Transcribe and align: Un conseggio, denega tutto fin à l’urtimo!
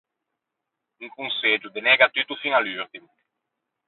Un 1.03 1.09
conseggio, 1.19 1.69
denega 1.75 2.09
tutto 2.15 2.35
fin 2.41 2.53
à 2.57 2.59
l’urtimo! 2.63 3.07